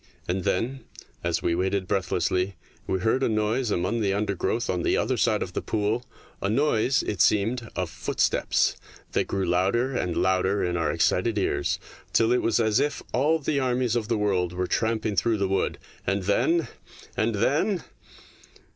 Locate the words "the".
4.01-4.15, 4.81-4.97, 5.53-5.61, 13.37-13.59, 14.07-14.17, 15.37-15.47